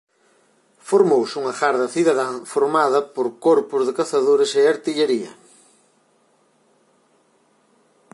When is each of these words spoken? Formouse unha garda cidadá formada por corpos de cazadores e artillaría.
Formouse 0.89 1.35
unha 1.41 1.53
garda 1.61 1.87
cidadá 1.95 2.27
formada 2.53 2.99
por 3.15 3.27
corpos 3.47 3.81
de 3.87 3.95
cazadores 3.99 4.49
e 4.61 4.63
artillaría. 4.65 5.31